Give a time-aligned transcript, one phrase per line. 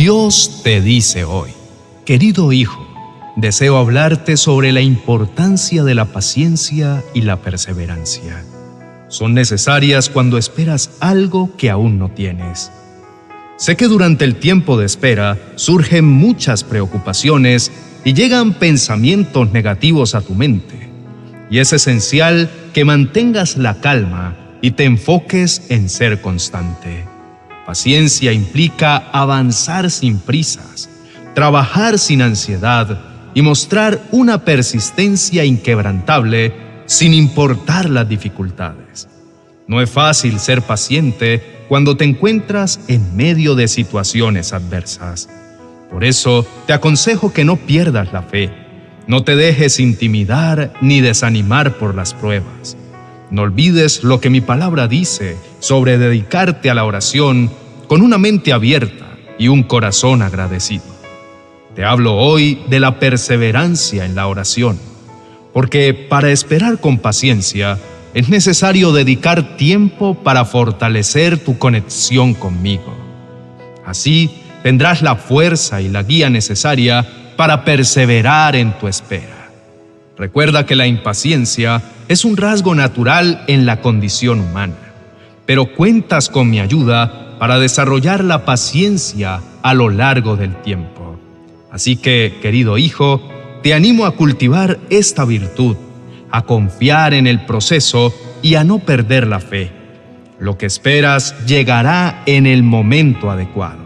[0.00, 1.50] Dios te dice hoy,
[2.04, 2.86] querido hijo,
[3.34, 8.44] deseo hablarte sobre la importancia de la paciencia y la perseverancia.
[9.08, 12.70] Son necesarias cuando esperas algo que aún no tienes.
[13.56, 17.72] Sé que durante el tiempo de espera surgen muchas preocupaciones
[18.04, 20.92] y llegan pensamientos negativos a tu mente.
[21.50, 27.07] Y es esencial que mantengas la calma y te enfoques en ser constante.
[27.68, 30.88] Paciencia implica avanzar sin prisas,
[31.34, 32.98] trabajar sin ansiedad
[33.34, 36.54] y mostrar una persistencia inquebrantable
[36.86, 39.06] sin importar las dificultades.
[39.66, 45.28] No es fácil ser paciente cuando te encuentras en medio de situaciones adversas.
[45.90, 48.50] Por eso te aconsejo que no pierdas la fe,
[49.06, 52.78] no te dejes intimidar ni desanimar por las pruebas.
[53.30, 57.50] No olvides lo que mi palabra dice sobre dedicarte a la oración
[57.86, 60.84] con una mente abierta y un corazón agradecido.
[61.74, 64.78] Te hablo hoy de la perseverancia en la oración,
[65.52, 67.78] porque para esperar con paciencia
[68.14, 72.96] es necesario dedicar tiempo para fortalecer tu conexión conmigo.
[73.86, 74.30] Así
[74.62, 77.06] tendrás la fuerza y la guía necesaria
[77.36, 79.50] para perseverar en tu espera.
[80.16, 84.87] Recuerda que la impaciencia es un rasgo natural en la condición humana,
[85.48, 91.18] pero cuentas con mi ayuda para desarrollar la paciencia a lo largo del tiempo.
[91.72, 93.26] Así que, querido hijo,
[93.62, 95.74] te animo a cultivar esta virtud,
[96.30, 99.72] a confiar en el proceso y a no perder la fe.
[100.38, 103.80] Lo que esperas llegará en el momento adecuado.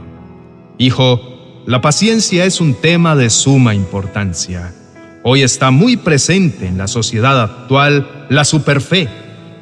[0.79, 4.75] Hijo, la paciencia es un tema de suma importancia.
[5.23, 9.09] Hoy está muy presente en la sociedad actual la superfe,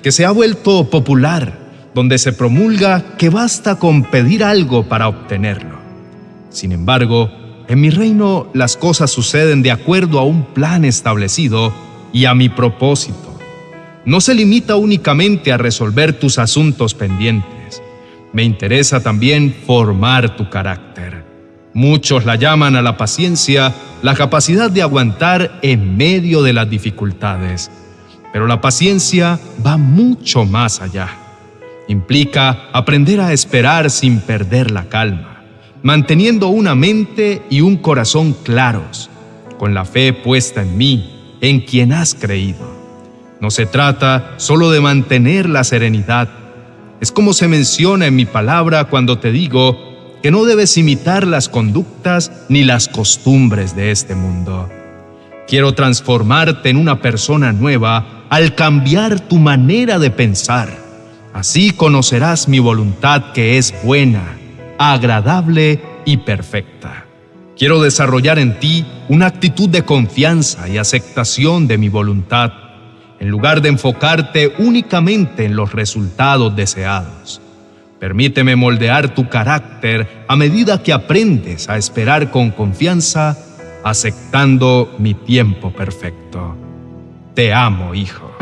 [0.02, 1.59] que se ha vuelto popular,
[1.94, 5.78] donde se promulga que basta con pedir algo para obtenerlo.
[6.50, 7.30] Sin embargo,
[7.68, 11.72] en mi reino las cosas suceden de acuerdo a un plan establecido
[12.12, 13.38] y a mi propósito.
[14.04, 17.82] No se limita únicamente a resolver tus asuntos pendientes.
[18.32, 21.24] Me interesa también formar tu carácter.
[21.74, 27.70] Muchos la llaman a la paciencia la capacidad de aguantar en medio de las dificultades,
[28.32, 31.19] pero la paciencia va mucho más allá.
[31.90, 35.42] Implica aprender a esperar sin perder la calma,
[35.82, 39.10] manteniendo una mente y un corazón claros,
[39.58, 42.60] con la fe puesta en mí, en quien has creído.
[43.40, 46.28] No se trata solo de mantener la serenidad.
[47.00, 49.76] Es como se menciona en mi palabra cuando te digo
[50.22, 54.68] que no debes imitar las conductas ni las costumbres de este mundo.
[55.48, 60.79] Quiero transformarte en una persona nueva al cambiar tu manera de pensar.
[61.32, 64.36] Así conocerás mi voluntad que es buena,
[64.78, 67.06] agradable y perfecta.
[67.56, 72.52] Quiero desarrollar en ti una actitud de confianza y aceptación de mi voluntad,
[73.20, 77.40] en lugar de enfocarte únicamente en los resultados deseados.
[78.00, 83.36] Permíteme moldear tu carácter a medida que aprendes a esperar con confianza,
[83.84, 86.56] aceptando mi tiempo perfecto.
[87.34, 88.39] Te amo, hijo.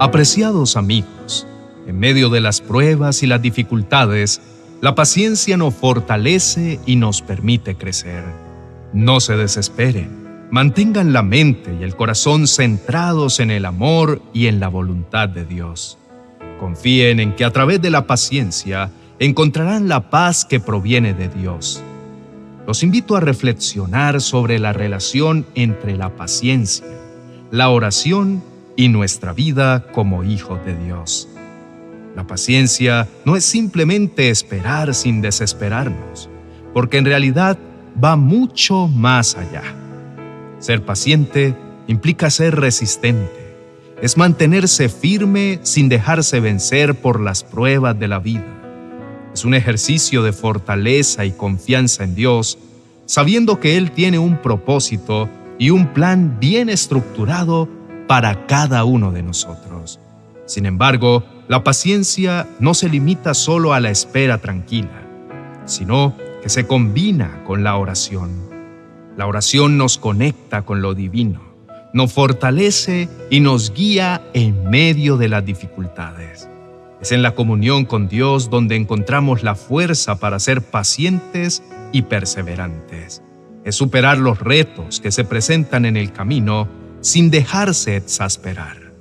[0.00, 1.46] Apreciados amigos,
[1.86, 4.40] en medio de las pruebas y las dificultades,
[4.80, 8.24] la paciencia nos fortalece y nos permite crecer.
[8.94, 14.58] No se desesperen, mantengan la mente y el corazón centrados en el amor y en
[14.58, 15.98] la voluntad de Dios.
[16.58, 21.82] Confíen en que a través de la paciencia encontrarán la paz que proviene de Dios.
[22.66, 26.86] Los invito a reflexionar sobre la relación entre la paciencia,
[27.50, 28.42] la oración
[28.76, 31.28] y nuestra vida como hijos de Dios.
[32.16, 36.28] La paciencia no es simplemente esperar sin desesperarnos,
[36.72, 37.58] porque en realidad
[38.02, 39.62] va mucho más allá.
[40.58, 41.54] Ser paciente
[41.86, 43.40] implica ser resistente
[44.02, 48.46] es mantenerse firme sin dejarse vencer por las pruebas de la vida.
[49.34, 52.58] Es un ejercicio de fortaleza y confianza en Dios,
[53.04, 55.28] sabiendo que Él tiene un propósito
[55.58, 57.68] y un plan bien estructurado
[58.10, 60.00] para cada uno de nosotros.
[60.44, 65.06] Sin embargo, la paciencia no se limita solo a la espera tranquila,
[65.64, 68.50] sino que se combina con la oración.
[69.16, 71.50] La oración nos conecta con lo divino
[71.92, 76.48] nos fortalece y nos guía en medio de las dificultades.
[77.00, 83.22] Es en la comunión con Dios donde encontramos la fuerza para ser pacientes y perseverantes.
[83.64, 86.68] Es superar los retos que se presentan en el camino
[87.00, 88.92] sin dejarse exasperar.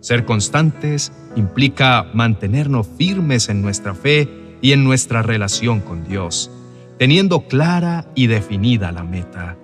[0.00, 4.28] Ser constantes implica mantenernos firmes en nuestra fe
[4.60, 6.50] y en nuestra relación con Dios,
[6.98, 9.56] teniendo clara y definida la meta.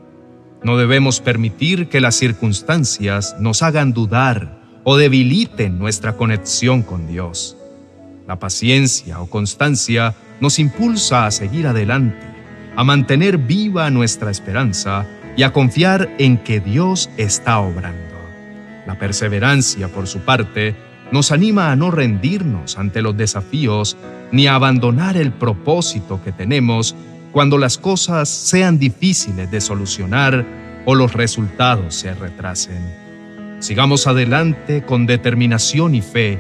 [0.63, 7.57] No debemos permitir que las circunstancias nos hagan dudar o debiliten nuestra conexión con Dios.
[8.27, 12.27] La paciencia o constancia nos impulsa a seguir adelante,
[12.77, 18.15] a mantener viva nuestra esperanza y a confiar en que Dios está obrando.
[18.87, 20.75] La perseverancia, por su parte,
[21.11, 23.97] nos anima a no rendirnos ante los desafíos
[24.33, 26.95] ni a abandonar el propósito que tenemos
[27.33, 30.47] cuando las cosas sean difíciles de solucionar
[30.87, 33.05] o los resultados se retrasen.
[33.61, 36.39] Sigamos adelante con determinación y fe,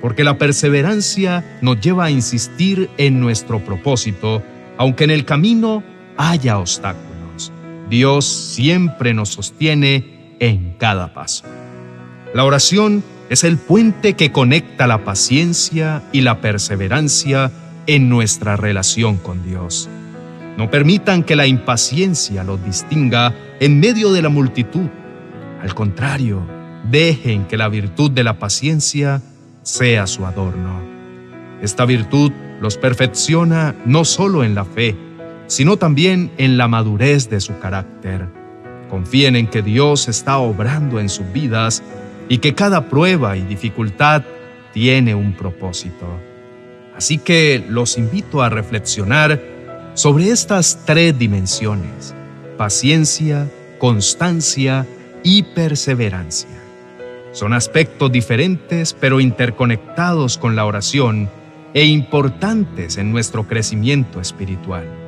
[0.00, 4.42] porque la perseverancia nos lleva a insistir en nuestro propósito,
[4.76, 5.82] aunque en el camino
[6.16, 7.03] haya obstáculos.
[7.94, 11.44] Dios siempre nos sostiene en cada paso.
[12.34, 17.52] La oración es el puente que conecta la paciencia y la perseverancia
[17.86, 19.88] en nuestra relación con Dios.
[20.58, 24.88] No permitan que la impaciencia los distinga en medio de la multitud.
[25.62, 26.42] Al contrario,
[26.90, 29.22] dejen que la virtud de la paciencia
[29.62, 30.80] sea su adorno.
[31.62, 34.96] Esta virtud los perfecciona no solo en la fe,
[35.46, 38.28] sino también en la madurez de su carácter.
[38.90, 41.82] Confíen en que Dios está obrando en sus vidas
[42.28, 44.22] y que cada prueba y dificultad
[44.72, 46.06] tiene un propósito.
[46.96, 49.40] Así que los invito a reflexionar
[49.94, 52.14] sobre estas tres dimensiones,
[52.56, 54.86] paciencia, constancia
[55.22, 56.50] y perseverancia.
[57.32, 61.28] Son aspectos diferentes pero interconectados con la oración
[61.74, 65.03] e importantes en nuestro crecimiento espiritual.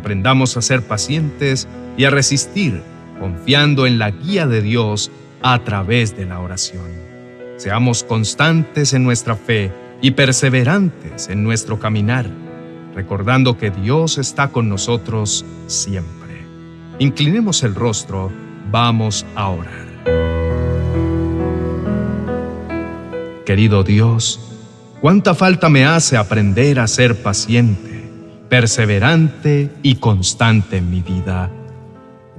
[0.00, 1.68] Aprendamos a ser pacientes
[1.98, 2.80] y a resistir
[3.20, 5.10] confiando en la guía de Dios
[5.42, 6.88] a través de la oración.
[7.58, 9.70] Seamos constantes en nuestra fe
[10.00, 12.26] y perseverantes en nuestro caminar,
[12.94, 16.46] recordando que Dios está con nosotros siempre.
[16.98, 18.32] Inclinemos el rostro,
[18.70, 19.90] vamos a orar.
[23.44, 24.40] Querido Dios,
[25.02, 27.99] cuánta falta me hace aprender a ser paciente,
[28.50, 31.50] perseverante y constante en mi vida.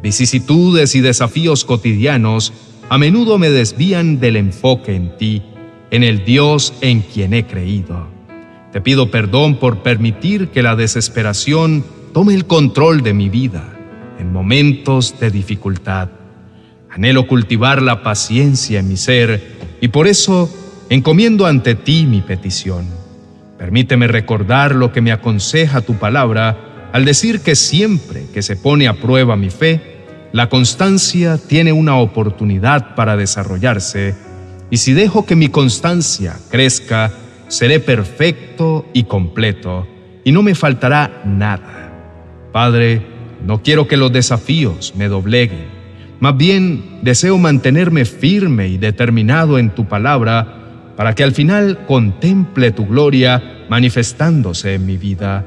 [0.04, 2.54] Vicisitudes y desafíos cotidianos
[2.90, 5.42] a menudo me desvían del enfoque en ti,
[5.90, 8.08] en el Dios en quien he creído.
[8.74, 13.63] Te pido perdón por permitir que la desesperación tome el control de mi vida
[14.19, 16.10] en momentos de dificultad.
[16.90, 20.50] Anhelo cultivar la paciencia en mi ser y por eso
[20.90, 23.00] encomiendo ante ti mi petición.
[23.62, 28.88] Permíteme recordar lo que me aconseja tu palabra al decir que siempre que se pone
[28.88, 30.00] a prueba mi fe,
[30.31, 34.16] la constancia tiene una oportunidad para desarrollarse
[34.72, 37.12] y si dejo que mi constancia crezca,
[37.50, 39.88] seré perfecto y completo
[40.24, 41.94] y no me faltará nada.
[42.52, 43.06] Padre,
[43.46, 45.68] no quiero que los desafíos me dobleguen,
[46.19, 50.61] más bien deseo mantenerme firme y determinado en tu palabra
[51.01, 55.44] para que al final contemple tu gloria manifestándose en mi vida.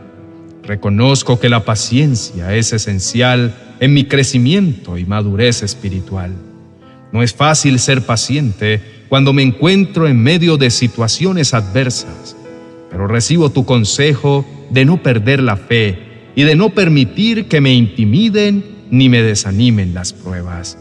[0.64, 6.32] Reconozco que la paciencia es esencial en mi crecimiento y madurez espiritual.
[7.12, 12.34] No es fácil ser paciente cuando me encuentro en medio de situaciones adversas,
[12.90, 17.72] pero recibo tu consejo de no perder la fe y de no permitir que me
[17.72, 20.76] intimiden ni me desanimen las pruebas.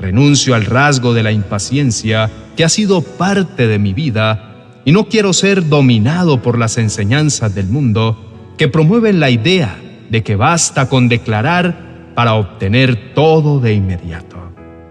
[0.00, 5.08] Renuncio al rasgo de la impaciencia que ha sido parte de mi vida y no
[5.08, 9.78] quiero ser dominado por las enseñanzas del mundo que promueven la idea
[10.08, 14.36] de que basta con declarar para obtener todo de inmediato.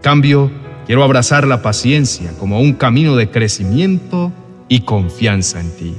[0.01, 0.51] Cambio,
[0.85, 4.31] quiero abrazar la paciencia como un camino de crecimiento
[4.67, 5.95] y confianza en ti.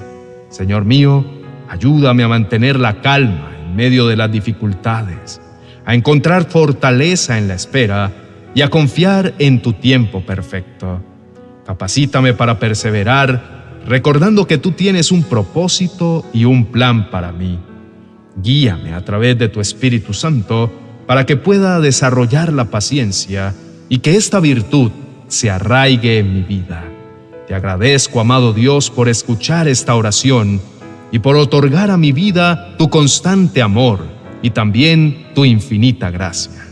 [0.51, 1.25] Señor mío,
[1.69, 5.41] ayúdame a mantener la calma en medio de las dificultades,
[5.85, 8.28] a encontrar fortaleza en la espera
[8.59, 11.01] y a confiar en tu tiempo perfecto.
[11.65, 17.57] Capacítame para perseverar, recordando que tú tienes un propósito y un plan para mí.
[18.35, 20.73] Guíame a través de tu Espíritu Santo
[21.07, 23.55] para que pueda desarrollar la paciencia
[23.89, 24.91] y que esta virtud
[25.29, 26.83] se arraigue en mi vida.
[27.47, 30.61] Te agradezco, amado Dios, por escuchar esta oración
[31.13, 34.01] y por otorgar a mi vida tu constante amor
[34.43, 36.68] y también tu infinita gracia.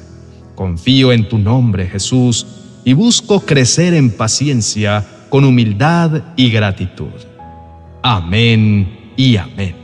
[0.56, 2.46] Confío en tu nombre, Jesús,
[2.82, 7.12] y busco crecer en paciencia con humildad y gratitud.
[8.02, 9.76] Amén y amén.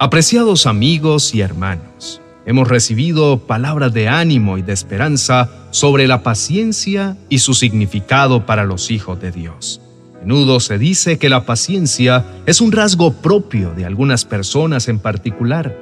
[0.00, 7.16] Apreciados amigos y hermanos, hemos recibido palabras de ánimo y de esperanza sobre la paciencia
[7.28, 9.80] y su significado para los hijos de Dios.
[10.20, 15.76] menudo se dice que la paciencia es un rasgo propio de algunas personas en particular,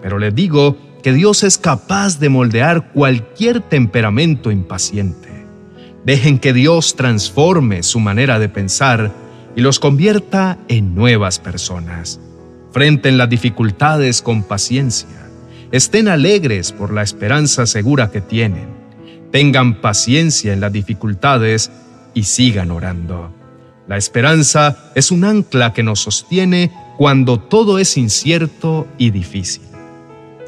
[0.00, 5.46] pero les digo que Dios es capaz de moldear cualquier temperamento impaciente.
[6.04, 9.12] Dejen que Dios transforme su manera de pensar
[9.56, 12.20] y los convierta en nuevas personas.
[12.72, 15.28] Frenten las dificultades con paciencia.
[15.72, 18.68] Estén alegres por la esperanza segura que tienen.
[19.30, 21.70] Tengan paciencia en las dificultades
[22.14, 23.32] y sigan orando.
[23.86, 29.69] La esperanza es un ancla que nos sostiene cuando todo es incierto y difícil.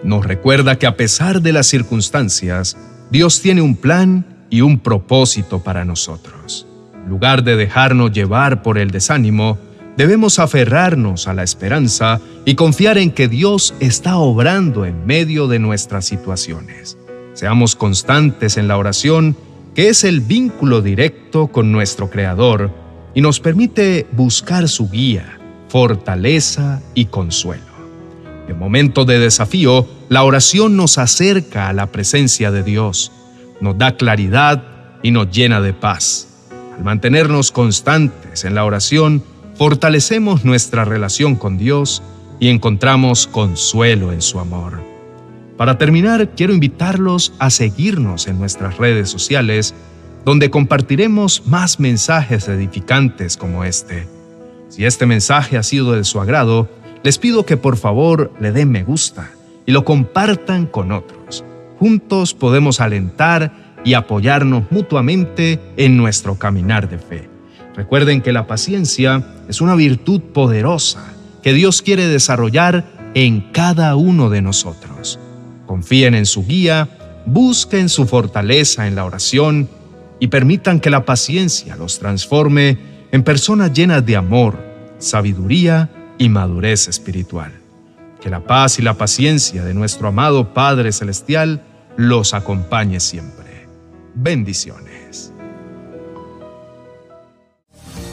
[0.05, 2.77] Nos recuerda que a pesar de las circunstancias,
[3.11, 6.67] Dios tiene un plan y un propósito para nosotros.
[7.05, 9.59] En lugar de dejarnos llevar por el desánimo,
[9.97, 15.59] debemos aferrarnos a la esperanza y confiar en que Dios está obrando en medio de
[15.59, 16.99] nuestras situaciones.
[17.35, 19.37] Seamos constantes en la oración,
[19.75, 22.71] que es el vínculo directo con nuestro Creador,
[23.15, 27.72] y nos permite buscar su guía, fortaleza y consuelo.
[28.49, 33.13] En momentos de desafío, la oración nos acerca a la presencia de Dios,
[33.61, 34.65] nos da claridad
[35.03, 36.29] y nos llena de paz.
[36.77, 39.23] Al mantenernos constantes en la oración,
[39.55, 42.03] fortalecemos nuestra relación con Dios
[42.41, 44.81] y encontramos consuelo en su amor.
[45.57, 49.75] Para terminar, quiero invitarlos a seguirnos en nuestras redes sociales
[50.25, 54.09] donde compartiremos más mensajes edificantes como este.
[54.69, 56.69] Si este mensaje ha sido de su agrado,
[57.03, 59.31] les pido que por favor le den me gusta
[59.67, 61.45] y lo compartan con otros.
[61.79, 63.53] Juntos podemos alentar
[63.85, 67.29] y apoyarnos mutuamente en nuestro caminar de fe.
[67.75, 74.31] Recuerden que la paciencia es una virtud poderosa que Dios quiere desarrollar en cada uno
[74.31, 75.19] de nosotros.
[75.67, 76.89] Confíen en su guía,
[77.27, 79.69] busquen su fortaleza en la oración
[80.21, 82.79] y permitan que la paciencia los transforme
[83.11, 84.59] en personas llenas de amor,
[84.99, 87.53] sabiduría y madurez espiritual.
[88.21, 91.63] Que la paz y la paciencia de nuestro amado Padre Celestial
[91.97, 93.67] los acompañe siempre.
[94.15, 95.33] Bendiciones.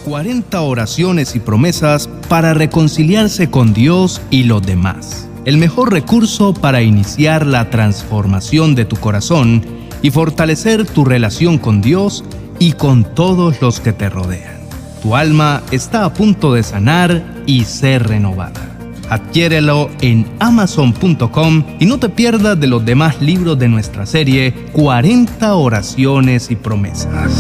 [0.06, 5.27] 40 oraciones y promesas para reconciliarse con Dios y los demás.
[5.46, 9.63] El mejor recurso para iniciar la transformación de tu corazón
[10.01, 12.24] y fortalecer tu relación con Dios
[12.58, 14.60] y con todos los que te rodean.
[15.01, 18.77] Tu alma está a punto de sanar y ser renovada.
[19.10, 25.56] Adquiérelo en amazon.com y no te pierdas de los demás libros de nuestra serie 40
[25.56, 27.32] oraciones y promesas.